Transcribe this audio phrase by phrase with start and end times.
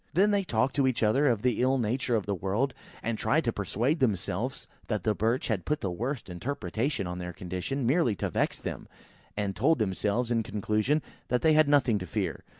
[0.15, 3.43] Then they talked to each other of the ill nature of the world, and tried
[3.43, 8.15] to persuade themselves that the Birch had put the worst interpretation on their condition, merely
[8.15, 8.87] to vex them;
[9.37, 12.43] and told themselves, in conclusion, that they had nothing to fear.